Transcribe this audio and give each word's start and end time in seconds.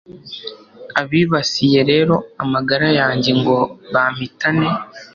Abibasiye 1.01 1.79
rero 1.91 2.15
amagara 2.43 2.87
yanjye 2.99 3.31
ngo 3.39 3.57
bampitane 3.93 4.69